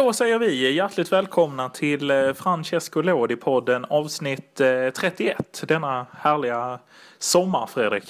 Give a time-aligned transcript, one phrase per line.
[0.00, 5.64] Då säger vi hjärtligt välkomna till eh, Francesco Lodi-podden avsnitt eh, 31.
[5.68, 6.78] Denna härliga
[7.18, 8.04] sommar, Fredrik.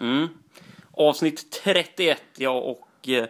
[0.00, 0.28] Mm.
[0.92, 3.26] Avsnitt 31, ja, och eh,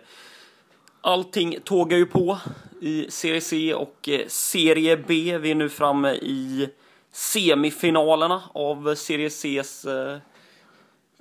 [1.01, 2.39] allting tågar ju på
[2.81, 5.39] i Serie C och eh, Serie B.
[5.39, 6.69] Vi är nu framme i
[7.13, 10.19] semifinalerna av Serie Cs eh,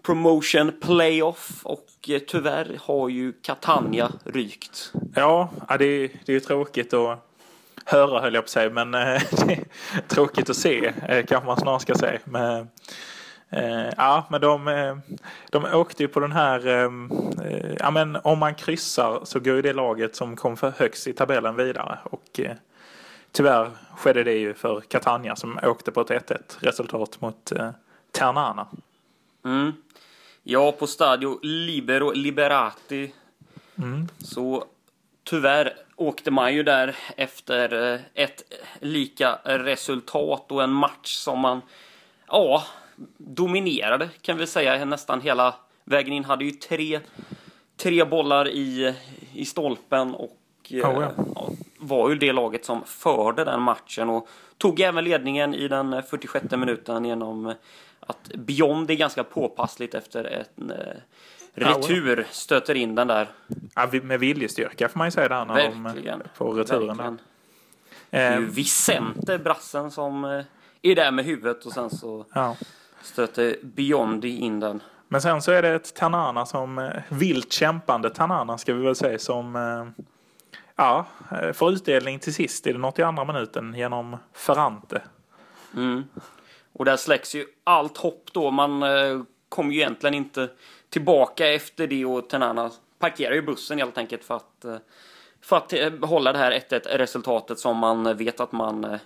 [0.04, 4.94] Promotion Playoff och eh, tyvärr har ju Catania rykt.
[5.16, 7.28] Ja, det, är, det är ju tråkigt att
[7.86, 9.02] höra höll jag på att säga, men eh,
[9.48, 12.20] det är tråkigt att se eh, kanske man snarare ska säga.
[12.24, 12.68] Men,
[13.50, 15.02] eh, ja, men de,
[15.50, 16.92] de åkte ju på den här, eh,
[17.80, 21.14] ja men om man kryssar så går ju det laget som kom för högst i
[21.14, 22.56] tabellen vidare och eh,
[23.32, 27.52] tyvärr skedde det ju för Catania som åkte på ett 1-1 resultat mot
[28.12, 28.68] Ternana.
[29.48, 29.74] Mm.
[30.44, 33.14] Ja, på Stadio Libero Liberati
[33.80, 34.08] Mm.
[34.18, 34.66] så
[35.24, 38.44] tyvärr åkte man ju där efter eh, ett
[38.80, 41.62] lika resultat och en match som man
[42.28, 42.64] ja,
[43.18, 46.26] dominerade kan vi säga nästan hela vägen in.
[46.26, 47.00] Hade ju tre,
[47.78, 48.96] tre bollar i,
[49.34, 50.38] i stolpen och
[50.70, 51.12] eh, Oh, ja.
[51.36, 56.04] ja, var ju det laget som förde den matchen och tog även ledningen i den
[56.04, 57.54] 46 minuten genom
[58.08, 60.78] att Beyond är ganska påpassligt efter en eh,
[61.54, 63.28] retur stöter in den där.
[63.76, 66.20] Ja, med viljestyrka får man ju säga där när Verkligen.
[66.20, 66.88] de får returen.
[66.88, 67.16] Verkligen.
[67.16, 67.24] Där.
[68.10, 70.44] Det är ju Eh, Vicente, brassen, som eh,
[70.82, 72.56] är där med huvudet och sen så ja.
[73.02, 74.82] stöter Biondi in den.
[75.08, 78.96] Men sen så är det ett Tanana som, eh, vilt kämpande Tanana ska vi väl
[78.96, 80.04] säga, som eh,
[80.76, 85.02] ja, eh, får utdelning till sist i den 82 minuten genom Ferrante.
[85.76, 86.04] Mm.
[86.78, 88.52] Och där släcks ju allt hopp då.
[88.52, 90.50] Man eh, kom ju egentligen inte
[90.90, 94.76] tillbaka efter det och Tenana parkerar ju bussen helt enkelt för att, eh,
[95.42, 98.98] för att eh, hålla det här 1-1 resultatet som man vet att man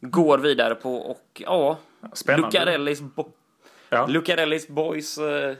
[0.00, 1.78] går vidare på och ja,
[2.12, 2.46] Spännande.
[2.46, 3.32] Lucarellis, bo-
[3.90, 4.06] Ja.
[4.06, 5.54] Lucarellis boys eh,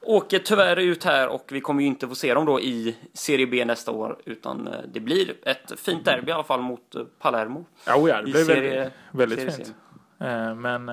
[0.00, 3.46] åker tyvärr ut här och vi kommer ju inte få se dem då i Serie
[3.46, 7.64] B nästa år utan det blir ett fint derby i alla fall mot Palermo.
[7.96, 9.74] Oh, ja, det blev serie- väldigt, väldigt fint.
[10.22, 10.88] Eh, Men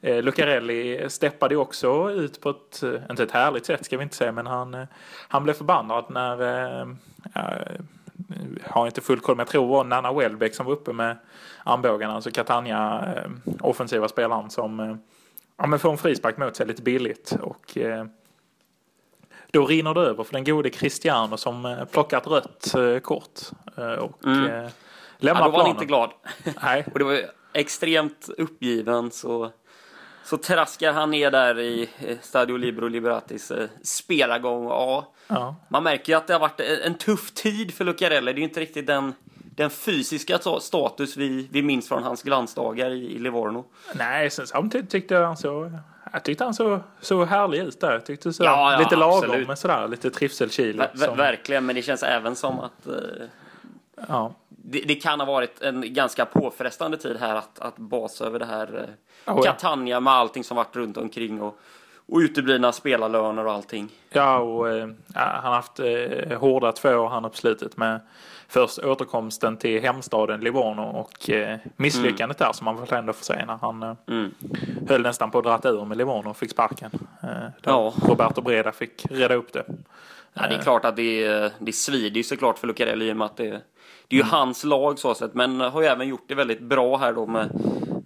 [0.00, 4.16] eh, Lucarelli steppade också ut på ett, eh, inte ett härligt sätt ska vi inte
[4.16, 4.86] säga, men han,
[5.28, 6.42] han blev förbannad när,
[6.80, 6.88] eh,
[8.64, 11.16] har inte full koll, men jag tror det var Nanna Welbeck som var uppe med
[11.64, 13.04] armbågarna, alltså Catania
[13.60, 14.98] offensiva spelaren som
[15.56, 17.78] ja, men får en frispark mot sig lite billigt och
[19.52, 23.40] då rinner det över för den gode Cristiano som plockat rött kort
[24.00, 24.44] och Mm.
[24.46, 24.70] eh, Ja,
[25.18, 26.10] lämnar då var han inte glad.
[26.62, 27.20] Nej, Och det var
[27.52, 29.50] extremt uppgiven så,
[30.24, 34.64] så traskar han ner där i eh, Stadio Libero Liberatis eh, spelargång.
[34.64, 35.56] Ja, ja.
[35.68, 38.32] man märker ju att det har varit en tuff tid för Lucarelli.
[38.32, 42.22] Det är ju inte riktigt den, den fysiska ta- status vi, vi minns från hans
[42.22, 43.64] glansdagar i, i Livorno.
[43.94, 45.72] Nej, sen samtidigt tyckte jag han så,
[46.12, 47.92] jag tyckte han så, så härlig ut där.
[47.92, 49.48] Jag tyckte så, Ja, ja, lite lagom absolut.
[49.48, 50.78] med sådär, lite trivselkilo.
[50.78, 52.94] Ver, ver, Verkligen, men det känns även som att eh,
[54.08, 54.34] ja.
[54.64, 58.46] Det, det kan ha varit en ganska påfrestande tid här att, att basa över det
[58.46, 58.94] här eh,
[59.24, 59.42] ja.
[59.42, 61.58] Catania med allting som varit runt omkring och,
[62.06, 63.88] och uteblivna spelarlöner och allting.
[64.10, 68.00] ja, och eh, han har haft eh, hårda två år han på slutet med
[68.48, 73.46] först återkomsten till hemstaden Livorno och eh, misslyckandet där som man väl ändå får säga
[73.46, 74.34] när han eh, Mm.
[74.88, 76.90] höll nästan på att dra ur med Livorno och fick sparken.
[77.22, 77.28] Eh,
[77.62, 77.94] Ja.
[78.08, 79.64] Roberto Breda fick reda upp det.
[80.34, 83.24] Ja, det är klart att det, det svider ju såklart för Lucarelli i och med
[83.24, 83.60] att det,
[84.10, 86.96] det är ju hans lag så sett, men har ju även gjort det väldigt bra
[86.96, 87.50] här då med,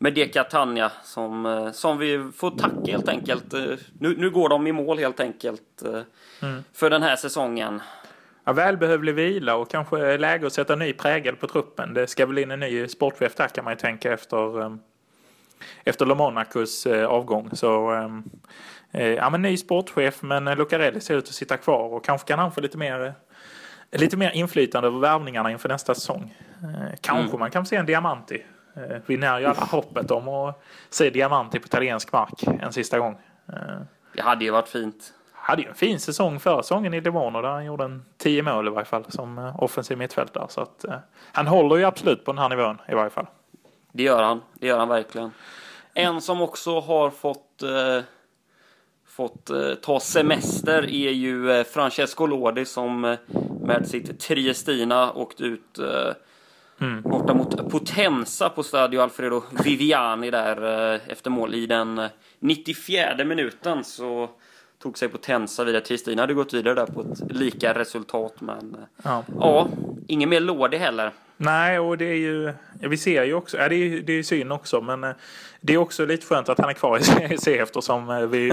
[0.01, 3.55] med De Catania som, eh, som vi får tacka helt enkelt.
[3.55, 3.61] Eh,
[4.01, 6.01] Nu, nu går de i mål helt enkelt eh,
[6.73, 7.83] för den här säsongen.
[8.45, 11.95] Ja, välbehövlig vila och kanske läge att sätta ny prägel på truppen.
[11.95, 14.77] Det ska väl in en ny sportchef där kan man ju tänka efter,
[15.85, 17.51] efter Le Monacos eh, avgång.
[17.53, 17.91] Så
[18.91, 22.53] ja, men ny sportchef men Lucarelli ser ut att sitta kvar och kanske kan han
[22.53, 23.15] få lite mer,
[23.99, 26.35] lite mer inflytande över värvningarna inför nästa säsong.
[26.63, 27.39] Eh, kanske Mm.
[27.41, 28.45] man kan se en Diamanti.
[28.77, 32.99] Eh, vi när ju alla hoppet om att se Diamanti på italiensk mark en sista
[32.99, 33.19] gång.
[33.49, 33.55] Eh,
[34.15, 35.15] Det hade ju varit fint.
[35.33, 38.67] hade ju en fin säsong förra säsongen i Livorno där han gjorde en 10 mål
[38.69, 40.47] i varje fall som offensiv mittfältare.
[40.49, 40.85] Så att,
[41.33, 43.27] han håller ju absolut på den här nivån i varje fall.
[43.93, 44.41] Det gör han.
[44.55, 45.31] Det gör han verkligen.
[45.95, 48.03] En som också har fått, eh,
[49.07, 53.17] fått eh, ta semester är ju Francesco Lodi som
[53.67, 56.13] med sitt Triestina åkt ut eh,
[56.81, 57.03] Mm.
[57.03, 62.09] borta mot Potenza på Stadio Alfredo Viviani där eh, efter mål i den eh,
[62.39, 64.31] 94 minuten så
[64.83, 65.83] tog sig Potenza vidare.
[65.83, 69.25] Triestina hade gått vidare där på ett lika resultat men eh, Ja.
[69.41, 69.69] ja,
[70.09, 71.13] ingen mer Lodi heller.
[71.45, 74.23] Nej, och det är ju, ja, vi ser ju också, ja, det är, det är
[74.23, 75.11] synd också, men eh,
[75.61, 78.53] det är också lite skönt att han är kvar i CEC eftersom eh, vi,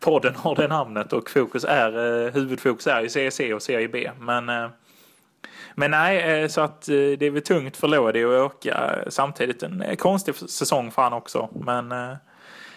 [0.00, 4.10] podden har det namnet och fokus är, eh, huvudfokus är i CEC och Serie B.
[4.18, 4.70] Men,
[5.74, 9.62] men nej, så att det är väl tungt för Lodi att åka samtidigt.
[9.62, 11.88] En konstig säsong för han också, men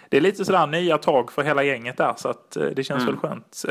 [0.10, 3.06] det är lite sådär nya tag för hela gänget där så att det känns Mm.
[3.06, 3.64] väl skönt.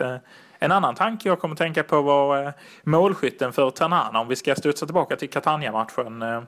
[0.66, 2.52] En annan tanke jag kommer att tänka på var eh,
[2.84, 6.22] målskytten för Ternana om vi ska studsa tillbaka till Catania-matchen.
[6.22, 6.42] eh,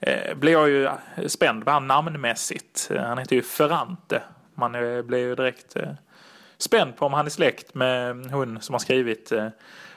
[0.00, 0.90] eh, Blir jag ju
[1.28, 2.90] spänd på han namnmässigt.
[2.96, 4.22] Han heter ju Ferrante.
[4.54, 4.72] Man
[5.06, 5.76] blir ju direkt
[6.58, 9.32] spänd på om han är släkt med hon som har skrivit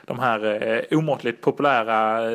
[0.06, 2.32] de här omåttligt populära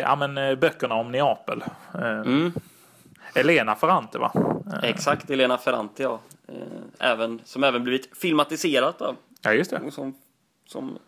[0.00, 1.64] ja, men, böckerna om Neapel.
[1.94, 2.52] Mm.
[3.34, 4.32] Elena Ferrante va?
[4.82, 6.20] Exakt, Elena Ferrante ja.
[6.98, 9.14] Även, som även blivit filmatiserat då.
[9.42, 9.90] Ja just det.
[9.90, 10.14] Som,
[10.66, 10.98] som,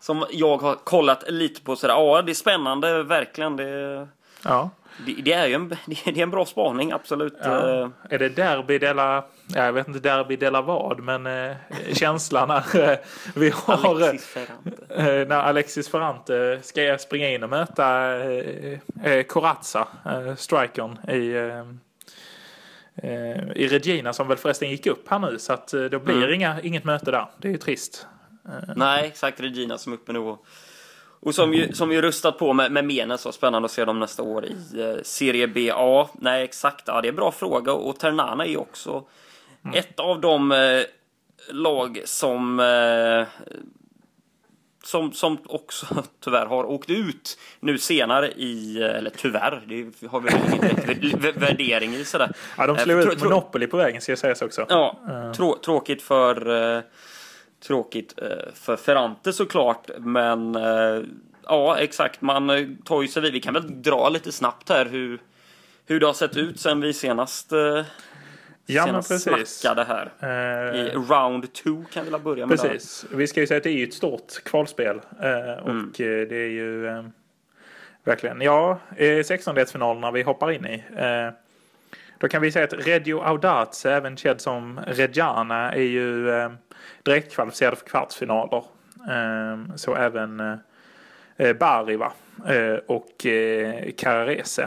[0.00, 1.94] som jag har kollat lite på sådär.
[1.94, 3.56] Ja, det är spännande, verkligen.
[3.56, 4.08] Det,
[4.44, 4.70] Ja.
[5.06, 7.34] det, det är ju en, det är en bra spaning, absolut.
[7.42, 7.80] Ja.
[7.82, 9.24] Eh, Är det Derby della,
[9.54, 11.56] ja, jag vet inte Derby della vad, men eh,
[11.92, 12.98] känslan när eh,
[13.34, 14.94] vi har Alexis Ferrante.
[14.94, 21.30] eh, när Alexis Ferrante ska springa in och möta eh, eh, Corazza, eh, strikern i
[21.32, 21.64] eh, eh,
[23.56, 26.34] i Regina som väl förresten gick upp här nu så att eh, då blir Mm.
[26.34, 27.26] inga, inget möte där.
[27.38, 28.06] Det är ju trist.
[28.76, 29.40] Nej, exakt.
[29.40, 30.18] Regina som är uppe nu.
[30.18, 30.46] Och,
[31.20, 33.20] och som ju, som ju rustat på med, med Menes.
[33.20, 35.66] Så spännande att se dem nästa år i eh, Serie B.
[35.66, 36.82] Ja, nej exakt.
[36.86, 37.72] Ja, det är en bra fråga.
[37.72, 39.04] Och Ternana är ju också
[39.74, 40.80] ett av de eh,
[41.50, 43.26] lag som eh,
[44.88, 45.86] som, som också
[46.24, 51.36] tyvärr har åkt ut nu senare i, eh, eller tyvärr, det har vi ingen direkt
[51.36, 52.32] värdering i sådär.
[52.56, 54.66] Ja, de Eh, slog tro- ut Monopoly på vägen ska jag säga också.
[54.68, 54.98] Ja,
[55.36, 56.82] trå tråkigt för eh,
[57.66, 61.02] tråkigt eh, för Ferrante såklart, men eh,
[61.44, 62.20] ja, exakt.
[62.20, 63.32] Man eh, tar ju sig vid.
[63.32, 65.18] Vi kan väl dra lite snabbt här hur
[65.86, 67.52] hur det har sett ut sen vi senast,
[68.68, 69.58] eh, Ja, men senast precis.
[69.60, 70.10] snackade här.
[70.20, 72.58] Eh, I round two kan vi börja med.
[72.58, 72.64] där.
[72.68, 73.06] Precis.
[73.14, 75.00] Vi ska ju säga att det är ju ett stort kvalspel.
[75.20, 75.84] Eh, och Mm.
[75.88, 77.04] eh, det är ju eh,
[78.04, 80.84] verkligen, ja, eh, 16-delsfinalerna vi hoppar in i.
[80.96, 81.30] Eh,
[82.18, 86.50] då kan vi säga att Reggio Audace, även känd som Reggiana, är ju eh,
[87.02, 88.64] direkt kvalificerade för kvartsfinaler.
[89.10, 90.54] Eh, så även eh,
[91.36, 92.12] eh, Bari va?
[92.46, 94.58] Eh, och eh, Carrarese.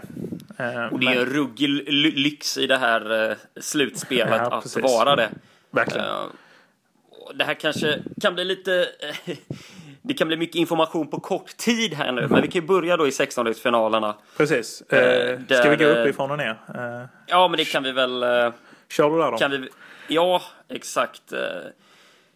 [0.57, 4.83] Eh, Och det är en ruggig ly- lyx i det här slutspelet Ja, att precis.
[4.83, 5.29] vara det.
[5.71, 6.06] Verkligen.
[7.35, 8.88] Det här kanske kan bli lite...
[10.01, 12.97] det kan bli mycket information på kort tid här nu, men vi kan ju börja
[12.97, 14.13] då i 16-delsfinalerna.
[14.38, 14.81] Precis.
[14.81, 16.57] Eh, ska vi gå där, uppifrån och ner?
[17.27, 18.21] Ja, men det kan vi väl...
[18.89, 19.38] kör du där då?
[19.38, 19.69] Kan vi...
[20.07, 21.33] Ja, exakt.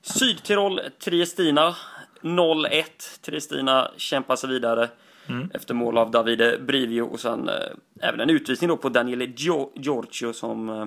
[0.01, 1.75] Sydtirol, Triestina
[2.21, 2.83] 0-1.
[3.21, 4.89] Triestina kämpar sig vidare
[5.27, 5.49] Mm.
[5.53, 7.55] efter mål av Davide Brivio och sen eh,
[8.01, 10.85] även en utvisning då på Daniele Gio- Giorgio som eh,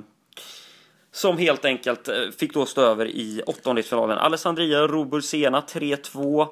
[1.10, 4.18] som helt enkelt eh, fick då stå över i åttondelsfinalen.
[4.18, 6.46] Alessandria Robursena 3-2.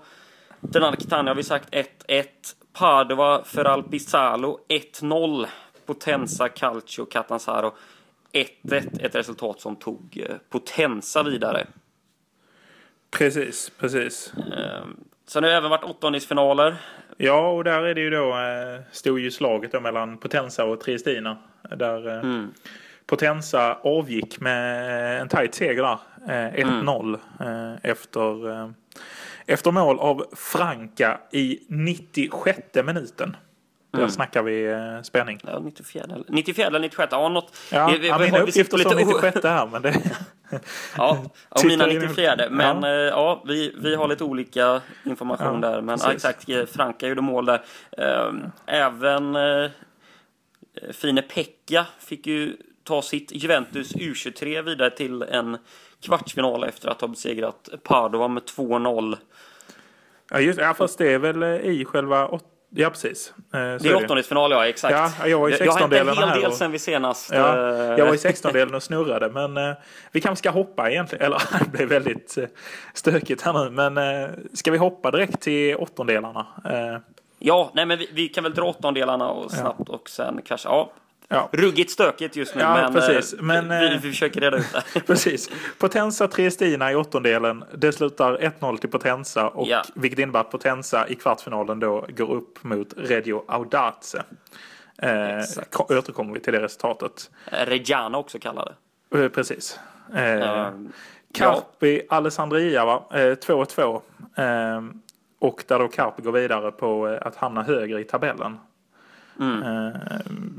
[0.60, 2.24] Denna Catania har vi sagt 1-1.
[2.72, 5.46] Padova Feralpisalo 1-0.
[5.86, 7.74] Potenza Calcio Catanzaro
[8.32, 9.00] 1-1.
[9.00, 11.66] Ett resultat som tog eh, Potenza vidare.
[13.10, 14.32] Precis, precis.
[14.36, 14.84] Eh,
[15.28, 16.76] Sen har det även varit åttondelsfinaler.
[17.17, 20.81] Ja, och där är det ju då, eh, stod ju slaget då mellan Potenza och
[20.81, 21.37] Triestina.
[21.77, 22.53] Där eh, Mm.
[23.06, 25.99] Potenza avgick med en tajt seger där.
[26.29, 27.73] Eh, 1-0 Mm.
[27.73, 28.69] eh, efter, eh,
[29.46, 33.37] efter mål av Franka i 96 minuten.
[33.96, 34.10] Där Mm.
[34.10, 35.41] snackar vi eh, spänning.
[35.46, 37.08] Ja, 94 eller 94 eller 96.
[37.12, 37.56] Ja, något.
[37.72, 39.94] Ja, Vi- vi- ja, mina har- vi sitter uppgifter o- 96 här, men det...
[40.96, 42.36] Ja, och mina in i- 94.
[42.50, 42.88] Men Ja.
[42.91, 45.81] ja, ja vi, vi har lite olika information Ja, där.
[45.82, 47.62] Men ja, exakt, eh, Franka gjorde mål där.
[47.98, 49.70] Ehm, Även eh,
[50.93, 55.58] Fine Pekka fick ju ta sitt Juventus U23 vidare till en
[56.03, 59.17] kvartsfinal efter att ha besegrat Padova med 2-0.
[60.31, 62.29] Ja, just, ja, fast det är väl eh, i själva...
[62.29, 62.44] Åt...
[62.78, 63.32] Ja, precis.
[63.54, 65.14] Eh, Det är åttondelsfinal, ja exakt.
[65.20, 67.32] Ja, jag var i Det har hänt en 16-delarna hel här del sen vi senast...
[67.32, 69.76] Ja, eh, jag var i 16-delen och snurrade men eh,
[70.12, 71.24] vi kanske ska hoppa egentligen.
[71.26, 72.44] Eller det blev väldigt eh,
[72.94, 73.70] stökigt här nu.
[73.70, 76.46] Men eh, ska vi hoppa direkt till åttondelarna?
[76.64, 76.98] Eh,
[77.38, 80.68] Ja, nej men vi, vi kan väl dra åttondelarna och snabbt och sen kanske...
[80.68, 80.90] Ja,
[81.28, 83.32] ja, ruggigt stökigt just nu Ja, men, precis.
[83.34, 85.00] eh, Men, vi, eh, vi försöker reda ut det.
[85.06, 85.50] precis.
[85.78, 87.64] Potenza Triestina i åttondelen.
[87.74, 89.48] Det slutar 1-0 till Potenza.
[89.48, 89.82] Och Ja.
[89.94, 94.22] vilket innebär att Potenza i kvartsfinalen då går upp mot Reggio Audace.
[95.02, 95.74] Eh, Exakt.
[95.74, 97.30] ko- återkommer vi till det resultatet.
[97.44, 98.72] Reggiana också kallade.
[99.14, 99.78] Eh, precis.
[100.14, 100.72] Eh, ja,
[101.34, 103.02] Carpi Alessandria va?
[103.12, 104.02] Eh, 2-2.
[104.36, 104.82] Eh,
[105.38, 108.58] och där då Carpi går vidare på eh, att hamna högre i tabellen.
[109.40, 109.62] Mm.
[109.62, 109.93] Eh,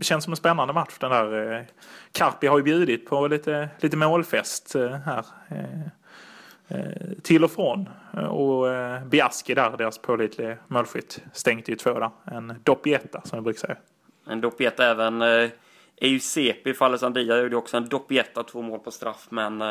[0.02, 1.54] känns som en spännande match den där.
[1.54, 1.62] Eh,
[2.12, 5.26] Carpi har ju bjudit på lite, lite målfest eh, här.
[7.24, 7.90] Till och från.
[8.30, 8.66] Och
[9.06, 12.10] Biaski där, deras pålitliga målskytt, stänkte ju två där.
[12.26, 13.78] En doppietta som jag brukar säga.
[14.30, 15.50] En doppietta även eh,
[16.02, 19.62] Eusepi för Alessandria gjorde också en doppietta, två mål på straff, men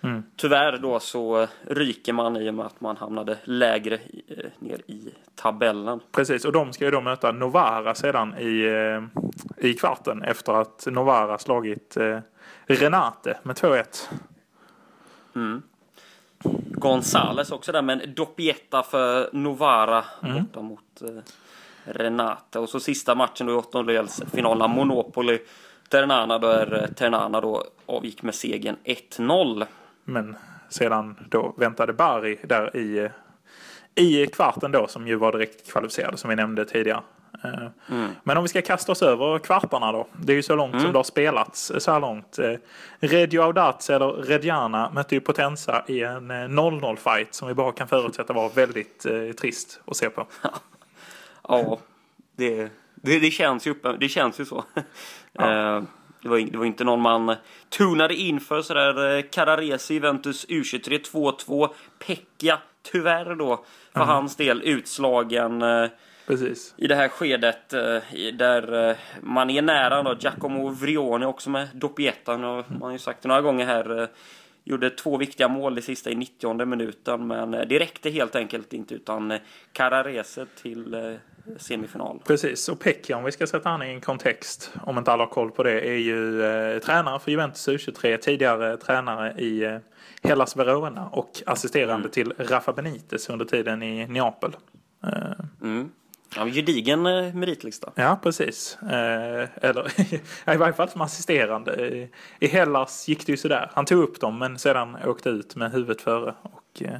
[0.00, 0.22] Mm.
[0.36, 4.80] tyvärr då så ryker man i och med att man hamnade lägre i, eh, ner
[4.86, 6.00] i tabellen.
[6.12, 10.86] Precis, och de ska ju då möta Novara sedan i, eh, i kvarten efter att
[10.90, 12.18] Novara slagit eh,
[12.66, 14.08] Renate med 2-1.
[15.34, 15.62] Mm.
[16.70, 20.44] Gonzales också där med en doppietta för Novara Mm.
[20.44, 21.08] borta mot eh,
[21.84, 22.58] Renate.
[22.58, 25.38] Och så sista matchen då i åttondelsfinalen, Monopoli
[25.88, 29.66] Ternana, där eh, Ternana då avgick med segern 1-0.
[30.08, 30.36] Men
[30.68, 33.10] sedan då väntade Bari där i, eh,
[33.94, 37.02] i kvarten då som ju var direkt kvalificerade som vi nämnde tidigare.
[37.44, 38.10] Eh, Mm.
[38.22, 40.06] Men om vi ska kasta oss över kvartarna då.
[40.22, 42.38] Det är ju så långt som det har spelats så här långt.
[42.38, 42.54] Eh,
[42.98, 47.72] Reggio Audace eller Reggiana mötte ju Potenza i en eh, 0-0 fight som vi bara
[47.72, 50.26] kan förutsätta var väldigt eh, trist att se på.
[51.48, 51.78] Ja,
[52.36, 54.64] det, det, det, känns, ju, det känns ju så.
[55.34, 55.82] Eh,
[56.22, 57.36] Det var, det var inte någon man
[57.68, 59.16] tunade in för sådär.
[59.16, 61.68] eh, Carraresi, Juventus U23 2-2.
[62.06, 65.88] Pekka, tyvärr då, för hans del utslagen eh,
[66.26, 66.74] Precis.
[66.76, 67.98] i det här skedet eh,
[68.32, 70.16] där man är nära då.
[70.20, 72.44] Giacomo Vrioni också med doppiettan.
[72.44, 74.08] Och man har ju sagt det några gånger här.
[74.64, 78.94] Gjorde två viktiga mål i sista i 90 minuten men det räckte helt enkelt inte
[78.94, 79.38] utan
[79.72, 81.18] Carrarese till
[81.56, 82.20] semifinal.
[82.26, 85.30] Precis, och Pekka om vi ska sätta han i en kontext, om inte alla har
[85.30, 89.76] koll på det, är ju eh, tränare för Juventus U23, tidigare tränare i eh,
[90.22, 94.56] Hellas Verona och assisterande till Rafa Benitez under tiden i Neapel.
[95.04, 95.90] Eh, Mm.
[96.36, 97.92] Ja, gedigen eh, meritlista.
[97.94, 98.78] ja, precis.
[98.82, 100.00] Eh, eller
[100.54, 101.86] i varje fall som assisterande.
[101.88, 103.70] I, I Hellas gick det ju sådär.
[103.74, 106.34] Han tog upp dem men sedan åkte ut med huvudet före.
[106.42, 106.96] Och, eh,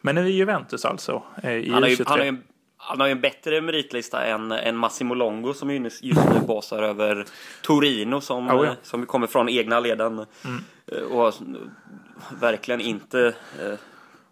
[0.00, 2.02] men nu i Juventus alltså, eh, i Han har, ju, U23.
[2.06, 2.42] han, har ju, en-
[2.82, 6.82] han har ju en bättre meritlista än, än Massimo Longo som ju just nu basar
[6.82, 7.24] över
[7.62, 8.58] Torino som, Oh, ja.
[8.58, 8.70] Mm.
[8.70, 10.18] eh, som kommer från egna leden.
[10.18, 11.34] eh, Och har
[12.40, 13.72] verkligen inte eh,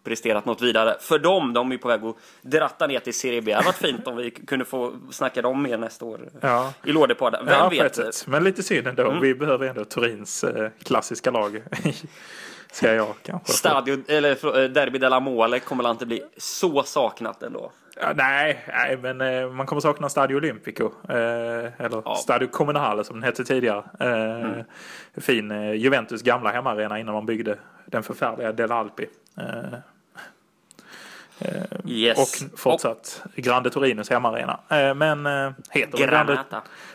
[0.03, 0.95] presterat något vidare.
[0.99, 3.51] För dem, de är på väg att dratta ner till Serie B.
[3.51, 6.29] Det hade varit fint om vi kunde få snacka dem mer nästa år.
[6.41, 6.73] Ja.
[6.85, 7.45] I Lådepodden.
[7.45, 8.27] Vem ja, vet?
[8.27, 9.09] Men lite synd ändå.
[9.09, 9.21] Mm.
[9.21, 10.45] Vi behöver ändå Turins
[10.83, 11.63] klassiska lag.
[12.71, 13.53] Ska jag kanske.
[13.53, 17.71] Stadio, eller Derby della Mole kommer inte bli så saknat ändå.
[18.01, 20.83] Ja, nej, nej, men eh, man kommer sakna Stadio Olimpico.
[21.09, 21.15] Eh,
[21.77, 22.15] eller Ja.
[22.15, 23.83] Stadio Comunale som den hette tidigare.
[23.99, 24.63] Eh,
[25.21, 29.05] Fin eh, Juventus gamla hemmaarena innan de byggde den förfärliga Del Alpi.
[29.37, 29.79] Eh,
[31.85, 32.17] Yes.
[32.19, 34.59] och fortsatt Grande Torinos hemmaarena.
[34.69, 36.43] Eh, men eh, heter väl Grande,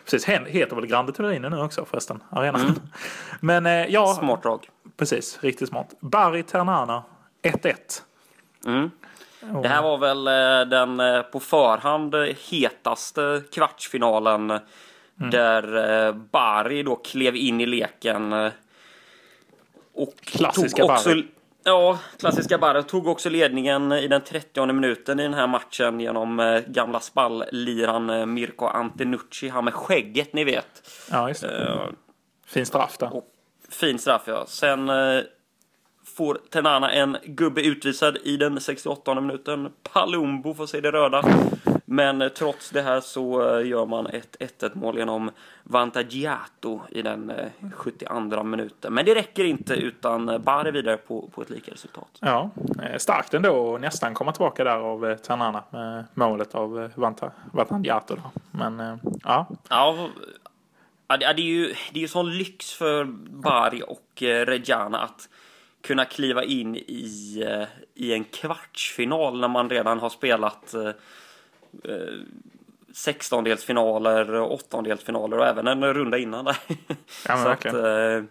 [0.04, 2.74] precis, he- heter väl Grande Torino nu också förresten, arenan.
[3.40, 4.68] Men eh, ja, Smart drag.
[4.96, 5.86] precis, riktigt smart.
[6.00, 7.02] Bari Ternana
[7.42, 7.74] 1-1.
[8.66, 8.90] Mm.
[9.62, 12.14] Det här var väl eh, den eh, på förhand
[12.50, 14.58] hetaste kvartsfinalen
[15.20, 15.30] Mm.
[15.30, 18.32] där eh, Bari då klev in i leken.
[19.94, 21.26] Och Klassiska tog också, Bari.
[21.64, 22.82] Ja, klassiska Bari.
[22.82, 28.66] Tog också ledningen i den 30 minuten i den här matchen genom gamla spallliran Mirko
[28.66, 29.48] Antenucci.
[29.48, 30.90] Han med skägget, ni vet.
[31.10, 31.62] Ja, just det.
[31.62, 31.80] Eh,
[32.46, 33.10] Fin straff där.
[33.70, 34.44] fin straff ja.
[34.46, 34.90] Sen
[36.16, 39.72] får Tenana en gubbe utvisad i den 68 minuten.
[39.92, 41.22] Palumbo får se det röda.
[41.84, 45.30] Men eh, trots det här så eh, gör man ett 1-1 mål genom
[45.62, 48.94] Vantagiato i den eh, 72 minuten.
[48.94, 52.08] Men det räcker inte utan eh, Bari vidare på, på ett lika resultat.
[52.20, 52.50] Ja,
[52.82, 56.90] eh, starkt ändå att nästan komma tillbaka där av eh, Ternana med målet av eh,
[56.94, 58.14] Vanta- Vatangiato.
[58.14, 58.24] där.
[58.50, 60.08] Men eh, ja, Ja,
[61.08, 65.28] ja, det är ju det är ju sån lyx för Bari och eh, Reggiana att
[65.84, 70.88] kunna kliva in i, eh, i en kvartsfinal när man redan har spelat eh,
[71.84, 72.14] eh,
[72.92, 76.56] sextondelsfinaler, åttondelsfinaler och även en runda innan där.
[77.28, 78.24] Ja, Så att, eh,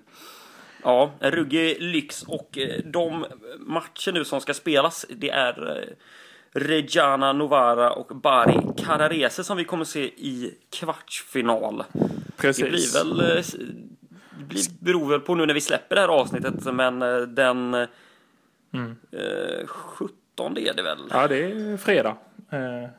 [0.84, 3.26] ja, en ruggig lyx och eh, de
[3.60, 5.96] matcher nu som ska spelas det är eh,
[6.56, 11.84] Reggiana Novara och Bari Carrarese som vi kommer se i kvartsfinal.
[12.38, 12.64] precis.
[12.64, 13.44] Det blir väl eh,
[14.50, 17.88] det beror väl på nu när vi släpper det här avsnittet men eh, den eh,
[18.74, 18.96] Mm.
[19.12, 20.98] eh, 17 är det väl?
[21.12, 22.16] Ja, det är fredag.
[22.50, 22.90] Eh,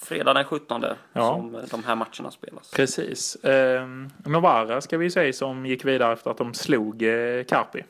[0.00, 1.34] Fredag den 17 Ja.
[1.36, 2.70] som eh, de här matcherna spelas.
[2.70, 3.34] precis.
[3.36, 3.86] Eh,
[4.24, 7.84] Novara ska vi säga som gick vidare efter att de slog eh, Carpi.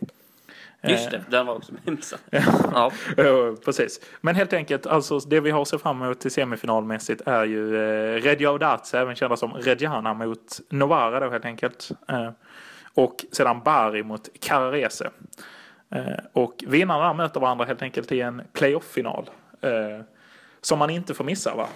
[0.82, 2.18] Just det, den var också missad.
[2.72, 2.92] ja.
[3.64, 4.00] Precis.
[4.20, 7.76] Men helt enkelt, alltså det vi har att se fram emot till semifinalmässigt är ju
[7.76, 11.90] eh, Redjaudatse, även kända som Redjana mot Novara då helt enkelt.
[12.08, 12.30] Eh,
[12.98, 15.10] och sedan Bari mot Carrarese.
[15.90, 19.30] Eh, och vinnarna möter varandra helt enkelt i en playoff-final.
[19.60, 20.00] Eh,
[20.60, 21.68] som man inte får missa va?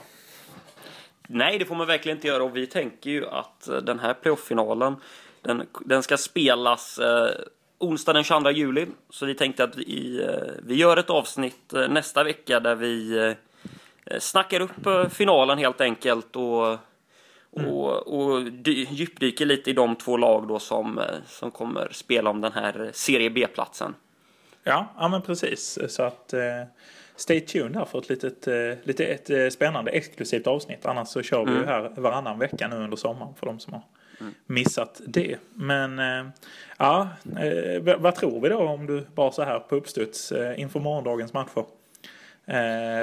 [1.28, 4.14] Nej, det får man verkligen inte göra och vi tänker ju att eh, den här
[4.14, 4.96] playoff-finalen
[5.42, 7.30] den, den ska spelas eh,
[7.78, 8.86] onsdag den 22 juli.
[9.10, 13.18] Så vi tänkte att vi, eh, vi gör ett avsnitt eh, nästa vecka där vi
[14.06, 16.78] eh, snackar upp eh, finalen helt enkelt och,
[17.52, 22.40] och, och dy, djupdyker lite i de två lag då som, som kommer spela om
[22.40, 23.94] den här Serie B-platsen.
[24.64, 25.78] Ja, ja men precis.
[25.88, 26.40] Så att eh,
[27.16, 30.86] stay tuned här för ett litet, eh, lite ett eh, spännande exklusivt avsnitt.
[30.86, 33.82] Annars så kör vi ju här varannan vecka nu under sommaren för de som har
[34.46, 35.36] missat det.
[35.54, 36.26] Men eh,
[36.78, 40.80] ja, eh, vad tror vi då om du bara så här på uppstuds eh, inför
[40.80, 41.64] morgondagens matcher?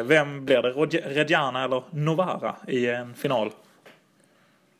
[0.03, 0.99] Vem blir det?
[0.99, 3.51] Reggiana eller Novara i en final?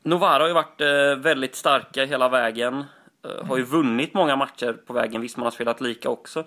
[0.04, 2.84] Novara har ju varit eh, väldigt starka hela vägen.
[3.26, 5.22] Eh, har ju vunnit många matcher på vägen.
[5.22, 6.44] Visst, man har spelat lika också.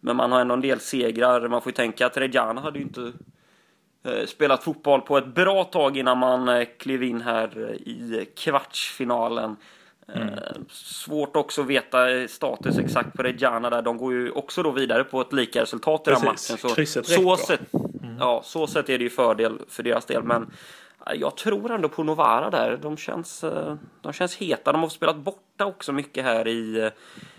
[0.00, 1.48] Men man har ändå en del segrar.
[1.48, 3.12] Man får ju tänka att Reggiana hade ju inte
[4.04, 9.56] eh, spelat fotboll på ett bra tag innan man klev in här i kvartsfinalen.
[10.14, 10.22] Eh,
[10.70, 13.82] Svårt också att veta status exakt på Reggiana där.
[13.82, 16.36] De går ju också då vidare på ett lika resultat i den matchen.
[16.36, 16.68] Så,
[17.04, 17.60] så, sätt,
[18.18, 20.22] ja, så sätt är det ju fördel för deras del.
[20.22, 20.50] Men
[21.14, 22.76] jag tror ändå på Novara där.
[22.82, 24.72] De känns, eh, de känns heta.
[24.72, 26.90] De har spelat borta också mycket här i,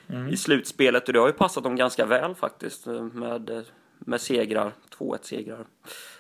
[0.10, 0.28] Mm.
[0.30, 3.66] i slutspelet och det har ju passat dem ganska väl faktiskt eh, med,
[4.00, 4.72] med segrar.
[4.98, 5.66] 2-1 segrar.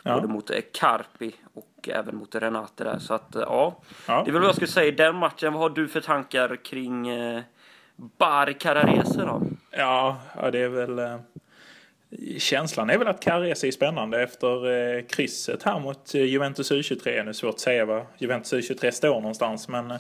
[0.04, 0.16] Ja.
[0.16, 3.00] Både mot eh, Carpi och även mot Renate där.
[3.00, 3.75] Så att ja,
[4.08, 4.22] Ja.
[4.25, 5.54] det är väl vad jag skulle säga i den matchen.
[5.54, 7.08] Vad har du för tankar kring
[7.96, 9.42] Bar Cararese då?
[9.72, 11.20] Ja, ja, det är väl...
[12.38, 17.02] Känslan är väl att Carrese är spännande efter eh, krysset här mot eh, Juventus U23.
[17.06, 19.98] Nu är det svårt att säga var Juventus U23 står någonstans, men eh,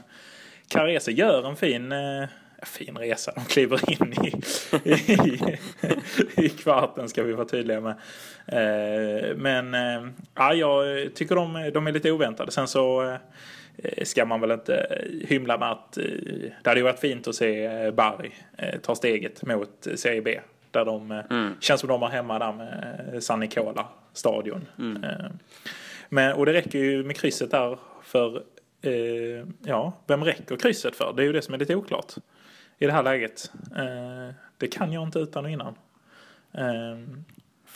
[1.11, 1.91] gör en fin...
[1.91, 2.25] Eh,
[2.63, 3.31] fin resa.
[3.35, 4.33] De kliver in i,
[4.89, 7.95] i, i kvarten ska vi vara tydliga med.
[8.47, 12.51] Eh, men eh, ja, jag tycker de, de är lite oväntade.
[12.51, 13.11] Sen så
[13.77, 16.03] eh, ska man väl inte hymla med att eh,
[16.63, 17.93] det hade varit fint att se eh,
[18.57, 20.39] eh, ta steget mot Serie B.
[20.71, 21.23] Där de eh,
[21.59, 24.67] känns som de har hemma där med eh, San Nicola stadion.
[25.03, 25.25] Eh,
[26.09, 28.43] men, och det räcker ju med krysset där för
[28.81, 31.13] eh, ja, vem räcker krysset för?
[31.15, 32.13] Det är ju det som är lite oklart
[32.77, 33.51] i det här läget.
[33.77, 35.75] Eh, det kan jag inte utan och innan.
[36.53, 36.97] Eh,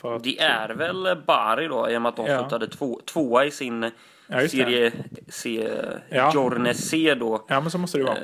[0.03, 2.39] att, Det är väl Bari då i och med att de Ja.
[2.39, 3.91] slutade två, tvåa i sin
[4.27, 4.91] Ja, serie
[5.27, 5.69] C,
[6.09, 6.31] Ja.
[6.35, 7.45] Jorne C då.
[7.47, 8.17] Ja, men så måste det vara.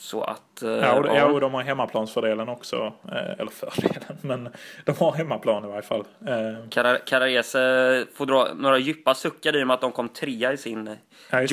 [0.00, 0.62] Så att...
[0.62, 1.24] eh, Ja, och, ja.
[1.24, 2.92] och de har hemmaplansfördelen också.
[3.12, 4.48] Eh, eller fördelen, men
[4.84, 6.04] de har hemmaplan i varje fall.
[6.26, 6.34] Eh,
[8.14, 10.96] får dra några djupa suckar i och med att de kom trea i sin
[11.30, 11.46] Ja,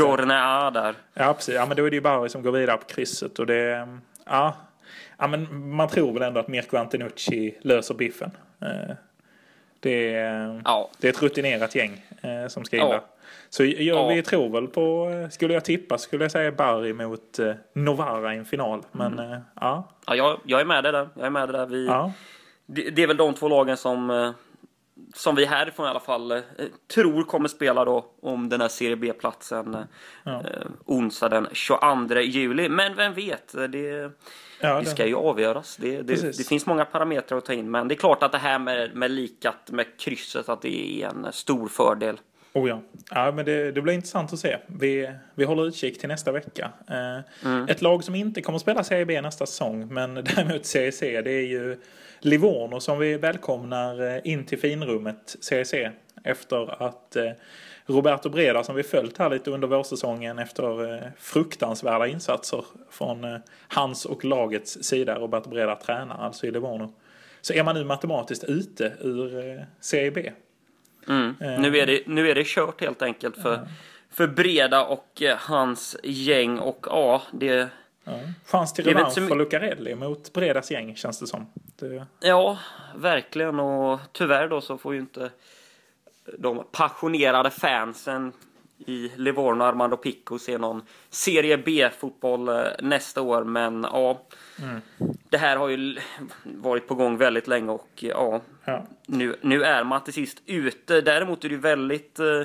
[0.68, 0.96] A där.
[1.14, 1.56] Ja, precis.
[1.56, 3.40] Ja, men då är det ju Bari som går vidare på krysset.
[3.40, 3.88] Och det,
[4.26, 4.56] ja,
[5.18, 8.32] ja, men man tror väl ändå att Mirko Antenucci löser biffen.
[8.62, 8.96] Eh,
[9.80, 10.90] Det är, Ja.
[11.00, 13.04] det är ett rutinerat gäng eh, som ska in Ja.
[13.50, 14.08] Så jag, Ja.
[14.08, 18.34] vi tror väl på, eh, skulle jag tippa skulle jag säga Bari mot eh, Novara
[18.36, 18.82] i en final.
[18.92, 19.32] Men Mm.
[19.32, 21.10] eh, ja, Ja, jag, jag är med dig där.
[21.16, 21.66] Jag är med dig där.
[21.66, 21.88] Vi,
[22.66, 24.32] det, det är väl de två lagen som, eh,
[25.14, 26.40] som vi härifrån i alla fall eh,
[26.94, 29.82] tror kommer spela då om den här Serie B-platsen eh,
[30.24, 30.32] Ja.
[30.40, 32.70] eh, onsdag den 22 juli.
[32.70, 33.56] Men vem vet?
[33.72, 34.12] Det,
[34.60, 35.78] ja det ska ju avgöras.
[35.78, 37.72] Det, det, det finns många parametrar att ta in.
[37.72, 41.08] Men det är klart att det här med, med likat med krysset att det är
[41.08, 42.20] en stor fördel.
[42.54, 42.82] Oh ja.
[43.12, 44.58] ja men det, det blir intressant att se.
[44.68, 46.72] Vi, vi håller utkik till nästa vecka.
[46.90, 50.92] Eh, Ett lag som inte kommer att spela Serie B nästa säsong, men däremot Serie
[50.92, 51.78] C, det är ju
[52.26, 55.92] Livorno som vi välkomnar eh, in till finrummet Serie C.
[56.24, 57.32] Efter att eh,
[57.86, 64.06] Roberto Breda, som vi följt här lite under vårsäsongen efter eh, fruktansvärda insatser från hans
[64.06, 66.94] och lagets sida, Roberto Breda tränar alltså i Livorno.
[67.42, 70.32] Så är man nu matematiskt ute ur eh, Serie B.
[71.08, 71.36] Mm.
[71.40, 73.68] Nu, är det, nu är det kört helt enkelt för,
[74.12, 76.60] för Breda och hans gäng.
[76.60, 77.70] Och ja, det,
[78.08, 78.20] Ja.
[78.46, 81.48] Chans till revansch så för Lucarelli mot Bredas gäng känns det som.
[81.80, 82.58] Det, ja,
[82.96, 83.60] verkligen.
[83.60, 85.30] Och tyvärr då så får ju inte
[86.38, 88.34] de passionerade fansen
[88.78, 93.44] i Livorno och Armando Picco se någon Serie B-fotboll eh, nästa år.
[93.44, 94.22] Men ja,
[94.64, 94.82] Mm.
[95.30, 95.98] det här har ju
[96.44, 98.86] varit på gång väldigt länge och ja, ja.
[99.06, 101.02] nu, nu är man till sist ute.
[101.02, 102.42] Däremot är det ju väldigt eh,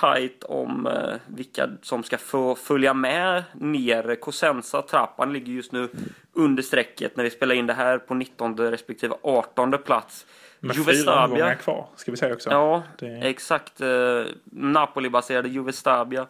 [0.00, 4.14] tajt om eh, vilka som ska få följa med ner.
[4.20, 5.88] Cosenza, Trappan ligger just nu
[6.32, 10.26] under strecket när vi spelar in det här på 19 respektive 18 plats.
[10.60, 12.50] Med fyra omgångar kvar, ska vi säga också.
[12.50, 13.80] Ja, Det- exakt.
[13.80, 16.26] Eh, Napoli-baserade Juve Stabia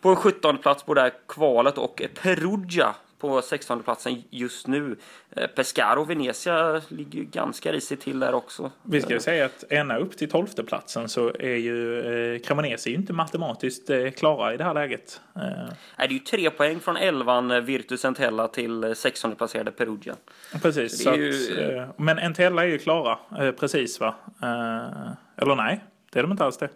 [0.00, 4.96] på en 17 plats på det här kvalet och Perugia på 16 platsen just nu.
[5.30, 8.70] Eh, Pescaro Venezia ligger ju ganska risigt till där också.
[8.82, 12.00] Vi ska ju säga att ända upp till tolfte platsen så är ju
[12.34, 15.20] eh, Cremonese inte matematiskt eh, klara i det här läget.
[15.36, 20.16] Eh, Nej, det är ju tre poäng från 11 Virtus Entella till 16 placerade Perugia.
[20.62, 21.02] precis.
[21.04, 23.18] Så att, ju- men Entella är ju klara,
[23.52, 24.14] precis va?
[25.36, 26.68] Eller nej, det är de inte alls det.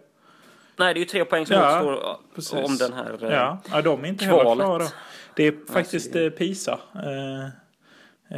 [0.77, 2.53] Nej, det är ju tre poäng som Ja, återstår precis.
[2.53, 3.23] om den här...
[3.23, 4.65] eh, Ja, ja de är inte heller kvalet.
[4.65, 4.89] klara då.
[5.35, 6.79] Det är faktiskt eh, Pisa.
[6.95, 7.45] Eh,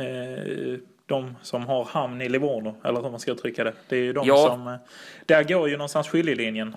[0.02, 3.73] eh, de som har hamn i Livorno, eller hur man ska uttrycka det.
[3.88, 4.47] Det är ju de Ja.
[4.47, 4.67] som...
[4.67, 4.76] Eh,
[5.26, 6.76] där går ju någonstans skiljelinjen.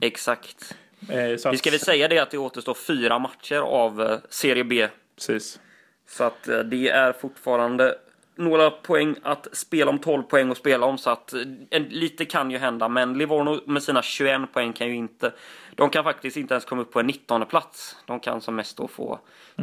[0.00, 0.74] Exakt.
[1.08, 4.88] så Vi att- ska väl säga det att det återstår fyra matcher av Serie B.
[5.16, 5.60] Precis.
[6.08, 7.94] Så att det är fortfarande
[8.36, 10.98] några poäng att spela om, 12 poäng att spela om.
[10.98, 14.86] Så att eh, en, lite kan ju hända, men Livorno med sina 21 poäng kan
[14.86, 15.32] ju inte...
[15.74, 17.96] De kan faktiskt inte ens komma upp på en 19 plats.
[18.06, 19.18] De kan som mest då få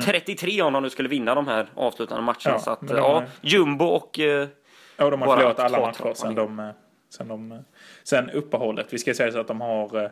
[0.06, 2.40] 33 om de nu skulle vinna de här avslutande matcherna.
[2.44, 4.20] Ja, så att, de ja, Jumbo och...
[4.20, 4.48] eh,
[4.98, 6.70] Ja, de har förlorat alla matcher sen, de, eh,
[7.10, 7.58] sen, de, eh,
[8.04, 8.88] sen uppehållet.
[8.94, 10.12] Vi ska säga så att de har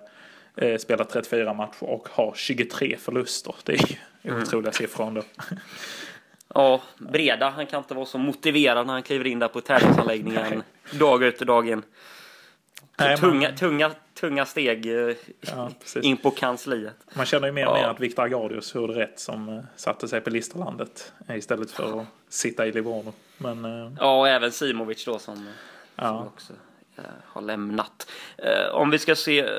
[0.58, 3.56] eh, spelat 34 matcher och har 23 förluster.
[3.64, 4.42] Det är ju Mm.
[4.42, 5.22] otroliga siffror ändå.
[6.56, 10.64] Ja, Breda, han kan inte vara så motiverad när han kliver in där på tävlingsanläggningen
[10.92, 11.84] dag ut och dag in.
[13.00, 15.70] Nej, tunga, man, tunga, tunga steg eh, ja,
[16.02, 16.96] in på kansliet.
[17.14, 17.90] man känner ju mer och mer Ja.
[17.90, 22.06] att Viktor Agardius gjorde rätt som eh, satte sig på Listerlandet eh, istället för att
[22.30, 23.14] sitta i Livorno.
[23.38, 23.64] Men
[24.00, 25.48] Ja, och även Simovic då som, som
[25.96, 26.54] ja, också
[26.98, 28.12] eh, har lämnat.
[28.72, 29.50] Om vi ska se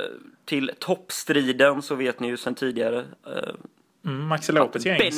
[0.45, 3.05] till toppstriden så vet ni ju sedan tidigare.
[4.05, 5.13] Mm, Maxi Lopez gäng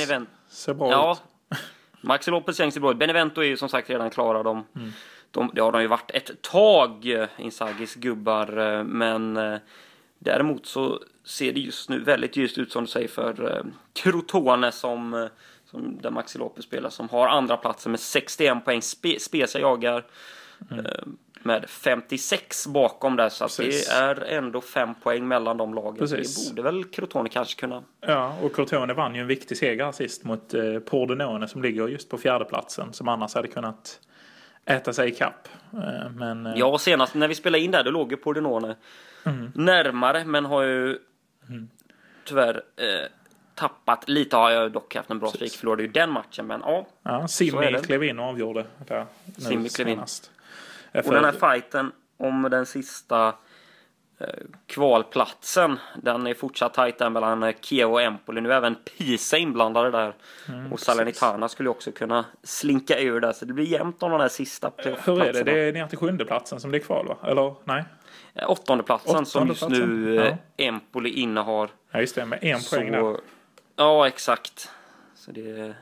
[0.49, 1.32] ser bra Ja, ut.
[2.03, 2.97] Maxi Lopez gäng ser bra ut.
[2.97, 4.43] Benevento är ju som sagt redan klara.
[4.43, 4.65] De,
[5.31, 8.59] de, det har de ju varit ett tag, eh, Inzagis gubbar.
[8.79, 9.59] eh, Men eh,
[10.19, 15.29] däremot så ser det just nu väldigt ljust ut som du säger för Crotone som,
[15.71, 18.83] som där Maxi Lopez spelar som har andra platsen med 61 poäng.
[18.83, 20.05] Spe, Spezia jagar
[20.71, 21.03] eh,
[21.45, 25.99] med 56 bakom där så att det är ändå fem poäng mellan de lagen.
[25.99, 26.49] Precis.
[26.49, 30.25] Det borde väl Crotone kanske kunna Ja, och Crotone vann ju en viktig seger sist
[30.25, 34.01] mot eh, Pordenone som ligger just på fjärdeplatsen som annars hade kunnat
[34.65, 35.49] äta sig i kapp.
[35.73, 38.77] Eh, men eh, Ja, och senast när vi spelade in där, då låg ju Pordenone
[39.55, 40.99] närmare, men har ju
[42.25, 43.09] tyvärr eh,
[43.55, 44.37] tappat lite.
[44.37, 46.87] Har jag dock haft en bra streak, förlorade ju den matchen, men ja.
[47.03, 49.07] ja, Simmi klev in och avgjorde där
[49.39, 50.03] Simmi klev in.
[50.95, 53.35] Och den här fighten om den sista
[54.19, 54.27] eh,
[54.67, 58.41] kvalplatsen, den är fortsatt tajt där mellan Kiev och Empoli.
[58.41, 60.15] Nu är även Pisa inblandade där.
[60.73, 64.29] och Salernitana skulle också kunna slinka ur där, så det blir jämnt om den här
[64.29, 65.03] sista Hur är det?
[65.05, 65.45] platserna.
[65.45, 67.31] Det är ner till sjunde platsen som det är kvar va?
[67.31, 67.85] Eller nej?
[68.35, 71.71] Eh, Åttonde platsen som just nu eh, Empoli innehar.
[71.91, 73.01] Ja just det, med en poäng där.
[73.01, 73.21] Så,
[73.77, 74.71] ja, exakt.
[75.15, 75.75] Så det,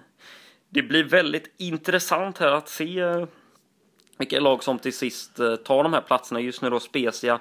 [0.68, 3.26] det blir väldigt intressant här att se
[4.20, 6.40] vilka lag som till sist eh, tar de här platserna.
[6.40, 7.40] Just nu då Spezia,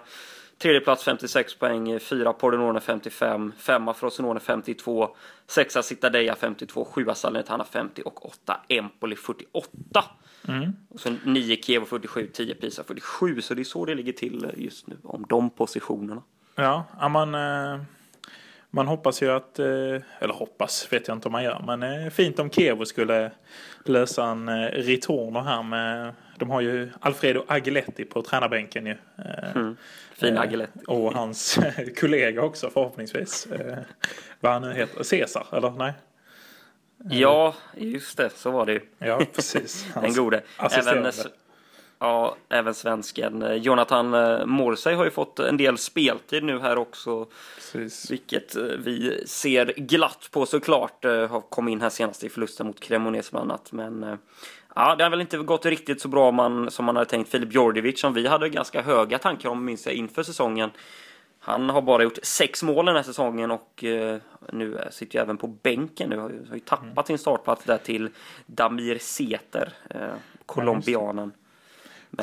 [0.57, 5.15] tredje plats 56 poäng, fyra Pordenone 55, femma Frosinone 52,
[5.47, 10.05] sexa Cittadella 52, sjua Salernitana 50 och åtta Empoli 48.
[10.47, 10.71] Mm.
[10.89, 13.41] Och så 9 Kiev 47, 10 Pisa 47.
[13.41, 16.21] Så det är så det ligger till just nu om de positionerna.
[16.55, 17.81] Ja, ja man, eh,
[18.71, 19.65] man hoppas ju att, eh,
[20.19, 23.31] eller hoppas vet jag inte om man gör, men eh, fint om Kevo skulle
[23.85, 28.97] lösa en eh, returner här med, de har ju Alfredo Agiletti på tränarbänken ju.
[29.55, 29.77] Mm.
[30.13, 30.79] Fin Agiletti.
[30.87, 31.59] Och hans
[31.99, 33.47] kollega också förhoppningsvis.
[34.39, 35.93] Vad han nu heter, Cesar, eller nej?
[37.03, 38.81] Ja, just det, så var det ju.
[38.97, 39.83] Ja, precis.
[39.93, 40.41] Den Hans gode.
[40.57, 41.09] assisterande.
[41.09, 41.31] Även,
[41.99, 43.43] ja, även svensken.
[43.43, 47.27] eh, Jonathan eh, Morsey har ju fått en del speltid nu här också.
[47.55, 48.11] Precis.
[48.11, 51.05] Vilket eh, vi ser glatt på såklart.
[51.05, 53.71] Har kommit in här senast i förlusten mot Cremonese bland annat.
[53.71, 54.17] Men
[54.75, 57.31] ja, det har väl inte gått riktigt så bra man, som man hade tänkt.
[57.31, 60.69] Filip Djordjevic som vi hade ganska höga tankar om minns jag inför säsongen.
[61.39, 63.83] Han har bara gjort sex mål den här säsongen och
[64.51, 66.17] nu sitter ju även på bänken nu.
[66.17, 68.09] Har ju, har ju tappat sin startplats där till
[68.45, 69.73] Damir Seter,
[70.45, 71.31] colombianen.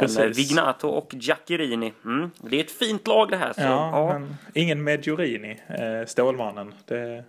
[0.01, 0.39] Men Precis.
[0.39, 3.53] Vignato och Giaccherini, mm, det är ett fint lag det här.
[3.53, 4.21] Så, Ja, ja,
[4.55, 6.75] ingen Medjurini, eh, Stålmannen.
[6.85, 7.25] Det,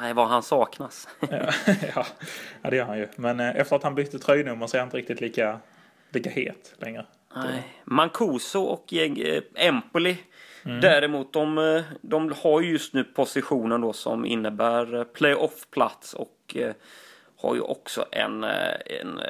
[0.00, 1.08] Nej, vad han saknas.
[1.30, 2.06] ja,
[2.62, 3.08] ja, det gör han ju.
[3.16, 5.58] Men eh, efter att han bytte tröjnummer så är han inte riktigt lika,
[6.10, 7.06] lika het längre.
[7.36, 7.62] Nej.
[7.84, 10.16] Mancuso och eh, Empoli
[10.64, 16.56] Däremot, de, de har ju just nu positionen då som innebär playoff-plats och
[17.36, 19.20] har ju också en, en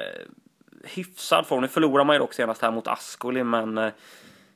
[0.83, 1.61] hyfsad form.
[1.61, 3.91] Nu förlorar man ju dock senast här mot Ascoli, men eh,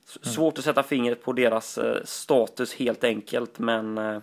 [0.06, 3.60] s- svårt att sätta fingret på deras eh, status helt enkelt.
[3.60, 4.20] Men, eh,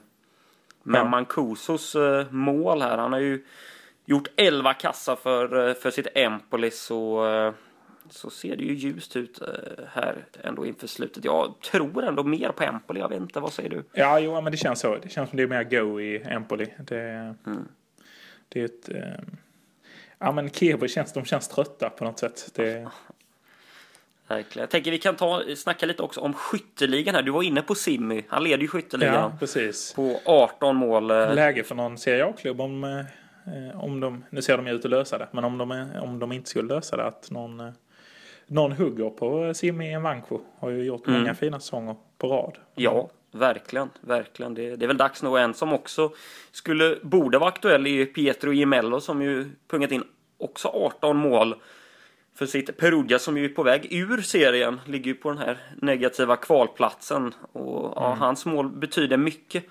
[0.82, 1.04] men Ja.
[1.04, 3.44] Mancusos eh, mål här, han har ju
[4.04, 7.52] gjort 11 kassar för, eh, för sitt Empoli så, eh,
[8.10, 9.38] så ser det ju ljust ut
[9.92, 11.24] här ändå inför slutet.
[11.24, 13.84] Jag tror ändå mer på Empoli, jag vet inte, vad säger du?
[13.92, 14.96] Ja, jo, men det känns så.
[14.96, 16.66] Det känns som det är mer go i Empoli.
[16.78, 17.00] Det,
[17.46, 17.68] Mm.
[18.48, 18.88] det är ett...
[20.20, 22.50] Eh, ja, men Kiev känns, de känns trötta på något sätt.
[22.54, 22.88] Det,
[24.28, 24.62] Verkligen.
[24.62, 27.22] Jag tänker vi kan ta, snacka lite också om skytteligan här.
[27.22, 29.92] Du var inne på Simmy, han leder ju skytteligan ja, precis.
[29.94, 31.10] på 18 mål.
[31.10, 34.24] eh, Läge för någon Serie A-klubb om, eh, om de...
[34.30, 35.28] Nu ser de ju ut att lösa det.
[35.30, 37.60] Men om de, är- om de inte skulle lösa det, att någon...
[37.60, 37.70] Eh,
[38.46, 40.40] någon hugger på Simi Nwankwo.
[40.58, 41.34] Har ju gjort många Mm.
[41.36, 42.58] fina säsonger på rad.
[42.74, 44.54] Ja, verkligen, verkligen.
[44.54, 45.38] Det, det är väl dags nu.
[45.38, 46.12] En som också
[46.50, 50.04] skulle, borde vara aktuell är Pietro Gemello som ju pungat in
[50.38, 51.54] också 18 mål
[52.34, 54.80] för sitt Perugia som ju är på väg ur serien.
[54.86, 57.34] Ligger ju på den här negativa kvalplatsen.
[57.52, 59.64] Och ja, hans mål betyder mycket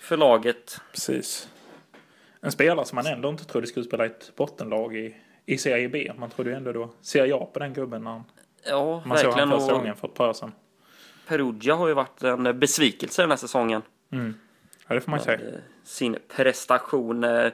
[0.00, 0.80] för laget.
[0.92, 1.48] Precis.
[2.40, 5.88] En spelare som man ändå inte trodde skulle spela i ett bottenlag i, i Serie
[5.88, 6.12] B.
[6.18, 8.24] Man trodde ju ändå då Serie A på den gubben när han-
[8.64, 10.52] Ja, man såg honom första gången för ett par år sedan.
[11.28, 13.82] Perugia har ju varit en besvikelse den här säsongen.
[14.88, 15.38] Ja, det får man säga.
[15.38, 17.24] eh, sin prestation.
[17.24, 17.50] Eh,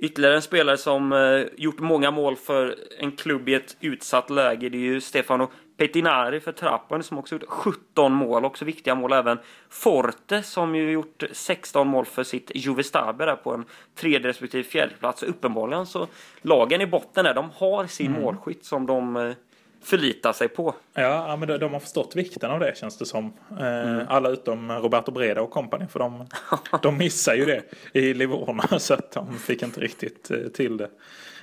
[0.00, 4.68] Ytterligare en spelare som eh, gjort många mål för en klubb i ett utsatt läge.
[4.68, 8.44] Det är ju Stefano Pettinari för Trappen som också gjort 17 mål.
[8.44, 9.38] Också viktiga mål även.
[9.68, 13.64] Forte som ju gjort 16 mål för sitt Juve Stabia där på en
[13.94, 15.22] tredje respektive fjärde plats.
[15.22, 16.06] Och uppenbarligen så
[16.42, 19.34] lagen i botten där, de har sin målskytt som de
[19.82, 20.74] förlitar sig på.
[20.94, 23.32] Ja, men de, de har förstått vikten av det känns det som.
[23.60, 25.86] Eh, Alla utom Roberto Breda och company.
[25.86, 26.26] För de,
[26.82, 27.62] de missar ju det
[27.92, 28.62] i Livorno.
[28.78, 30.90] Så att de fick inte riktigt eh, till det.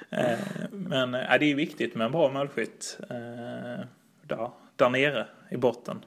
[0.10, 0.38] Eh,
[0.72, 2.98] men eh, det är viktigt med en bra målskytt.
[3.10, 3.86] Eh,
[4.22, 6.06] där, där nere i botten.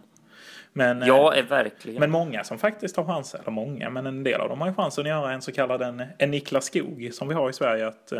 [0.72, 2.00] Men, Ja, är verkligen.
[2.00, 4.74] Men många som faktiskt har chans, eller många, men en del av dem har ju
[4.74, 7.86] chansen att göra en så kallad en, en Niklas Skog som vi har i Sverige.
[7.86, 8.12] Att,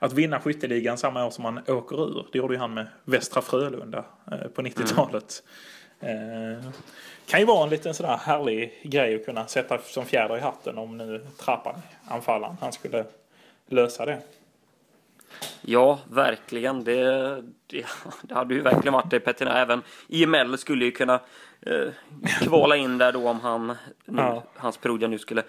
[0.00, 2.26] att vinna skytteligan samma år som man åker ur.
[2.32, 5.42] Det gjorde ju han med Västra Frölunda eh, på 90-talet.
[6.00, 6.70] Eh,
[7.26, 10.78] kan ju vara en liten sådär härlig grej att kunna sätta som fjäder i hatten
[10.78, 11.74] om nu trappan,
[12.08, 13.04] anfallaren, han skulle
[13.66, 14.18] lösa det.
[15.62, 16.84] Ja, verkligen.
[16.84, 17.02] Det,
[17.66, 17.86] det,
[18.22, 19.58] det hade ju verkligen varit det Pettina.
[19.58, 21.20] Även IML skulle ju kunna
[21.60, 21.88] eh,
[22.42, 23.66] kvala in där då om han,
[24.04, 24.42] nu, Ja.
[24.56, 25.42] hans Perugia nu skulle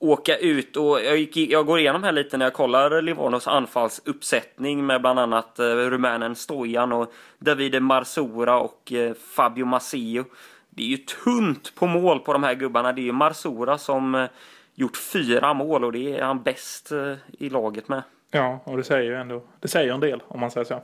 [0.00, 0.76] åka ut.
[0.76, 5.18] Och jag, gick, jag går igenom här lite när jag kollar Livornos anfallsuppsättning med bland
[5.18, 10.24] annat eh, rumänen Stojan och Davide Marsora och eh, Fabio Masio.
[10.70, 12.92] Det är ju tunt på mål på de här gubbarna.
[12.92, 14.26] Det är ju Marsora som eh,
[14.74, 18.02] gjort fyra mål och det är han bäst eh, i laget med.
[18.30, 20.82] Ja, och det säger ju ändå, det säger en del om man säger så.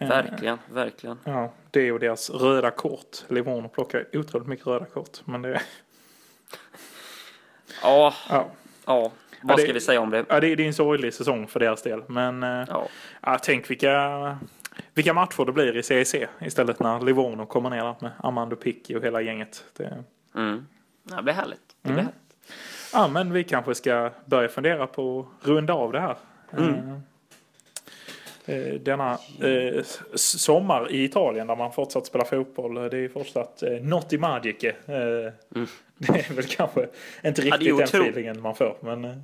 [0.00, 1.18] Eh, Verkligen, verkligen.
[1.24, 3.24] Ja, det är ju deras röda kort.
[3.28, 5.20] Livorno plockar otroligt mycket röda kort.
[5.24, 5.62] Men det,
[7.82, 8.46] Ja, ja.
[8.86, 9.12] ja.
[9.42, 10.24] Vad det- ska vi säga om det?
[10.28, 12.02] Ja, det, det är en sorglig säsong för deras del.
[12.06, 12.88] Men eh, Ja,
[13.20, 14.38] ja, tänk vilka,
[14.94, 19.04] vilka matcher det blir i CEC istället när Livorno kommer ner med Armando Picchi och
[19.04, 19.64] hela gänget.
[19.76, 20.66] Det, mm.
[21.10, 21.60] ja det blir härligt.
[21.82, 22.04] Det blir Mm.
[22.06, 22.36] härligt.
[22.92, 26.16] ja, men vi kanske ska börja fundera på att runda av det här.
[26.58, 26.98] Eh, eh,
[28.80, 32.76] Denna eh, sommar i Italien där man fortsatt spela fotboll.
[32.76, 34.68] eh, Det är fortsatt eh, Notti Magiche.
[34.86, 35.32] Eh,
[35.98, 36.88] Det är väl kanske
[37.24, 37.48] inte Mm.
[37.48, 38.76] Ja, riktigt den feelingen man får.
[38.80, 39.16] Men eh,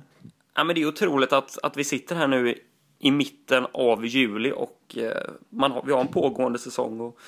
[0.55, 2.57] Ja, men det är otroligt att, att vi sitter här nu i,
[2.99, 5.17] i mitten av juli och eh,
[5.49, 6.99] man har, vi har en pågående säsong.
[6.99, 7.19] Och,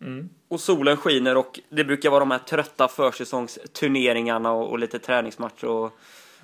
[0.00, 0.28] Mm.
[0.48, 5.64] och solen skiner och det brukar vara de här trötta försäsongsturneringarna och, och lite träningsmatcher.
[5.68, 5.92] Och,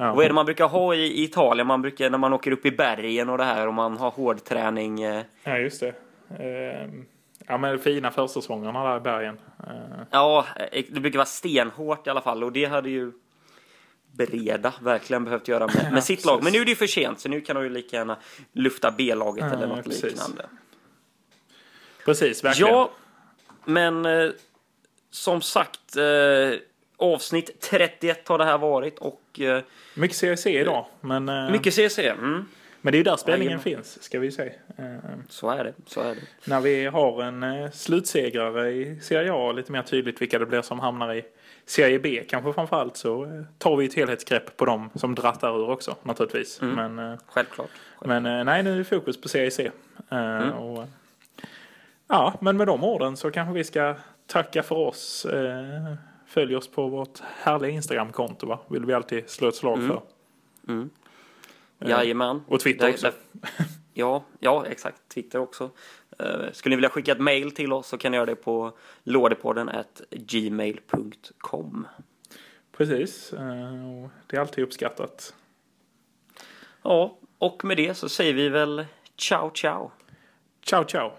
[0.06, 0.14] ja.
[0.14, 1.66] Vad är det man brukar ha i, Italien?
[1.66, 5.02] Man brukar, när man åker upp i bergen och det här och man har hårdträning.
[5.02, 5.94] Eh, Ja, just det.
[6.38, 7.06] Ehm,
[7.46, 9.38] Ja, men fina försäsongerna där i bergen.
[9.66, 13.12] Eh, Ja, eh, det brukar vara stenhårt i alla fall och det hade ju
[14.12, 16.34] Breda verkligen behövt göra med, Ja, med sitt lag.
[16.38, 16.44] precis.
[16.44, 18.16] Men nu är det ju för sent så nu kan de ju lika gärna
[18.52, 20.02] lufta B-laget Ja, eller något precis.
[20.04, 20.46] liknande.
[22.04, 22.72] Precis, verkligen.
[22.72, 22.90] Ja,
[23.64, 24.30] men eh,
[25.10, 26.58] som sagt eh,
[27.00, 29.62] avsnitt 31 har det här varit och eh,
[29.94, 30.86] Mycket CRC idag.
[31.00, 31.98] Men, eh, mycket CC.
[31.98, 32.44] Mm,
[32.80, 33.62] men det är ju där spänningen Jajamän.
[33.62, 34.52] finns, ska vi säga.
[34.76, 34.84] Eh,
[35.28, 36.20] så är det, så är det.
[36.44, 40.62] när vi har en eh, slutsegrare i Serie A, lite mer tydligt vilka det blir
[40.62, 41.24] som hamnar i
[41.66, 45.70] Serie B kanske framförallt, så eh, tar vi ett helhetsgrepp på dem som drattar ur
[45.70, 46.60] också naturligtvis.
[46.60, 47.70] Men, eh, Självklart.
[48.04, 49.70] men nej, nu är det fokus på Serie C.
[50.10, 50.50] Mm.
[50.50, 50.84] och,
[52.12, 53.94] Ja, men med de orden så kanske vi ska
[54.26, 55.26] tacka för oss.
[56.30, 58.58] Eh, följ oss på vårt härliga Instagramkonto va?
[58.68, 60.02] Vill vi alltid slå ett slag för.
[60.68, 60.90] Mm.
[61.78, 62.42] Jajamän.
[62.48, 63.06] Och Twitter Där- också.
[63.06, 65.08] där- Ja, ja, exakt.
[65.08, 65.70] Twitter också.
[66.18, 68.72] Eh, skulle ni vilja skicka ett mail till oss så kan ni göra det på
[69.04, 69.70] lådepodden
[70.10, 71.86] gmail.com.
[72.72, 73.32] Precis.
[73.32, 75.34] Eh, det är alltid uppskattat.
[76.82, 79.90] Ja, och med det så säger vi väl ciao ciao.
[80.64, 81.12] Ciao, ciao.